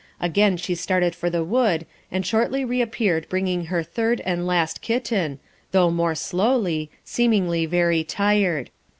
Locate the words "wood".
1.43-1.85